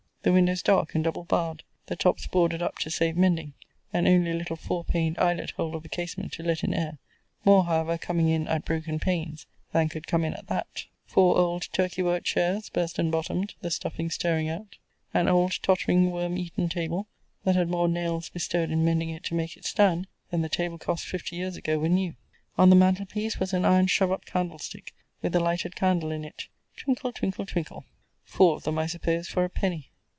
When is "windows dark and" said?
0.31-1.03